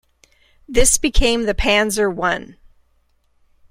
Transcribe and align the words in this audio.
This 0.67 0.97
became 0.97 1.43
the 1.45 1.53
Panzer 1.53 2.11
One. 2.11 2.57